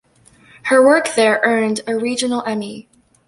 Her 0.63 0.83
work 0.83 1.13
there 1.13 1.39
earned 1.43 1.81
a 1.85 1.95
regional 1.95 2.41
Emmy. 2.43 2.89